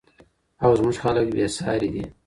او 0.63 0.71
زموږ 0.79 0.95
خلک 1.03 1.27
بې 1.35 1.45
ساري 1.57 1.89
دي. 1.93 2.03